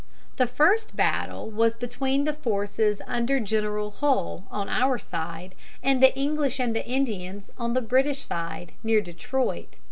[0.37, 6.17] ]The first battle was between the forces under General Hull on our side and the
[6.17, 9.77] English and Indians on the British side, near Detroit.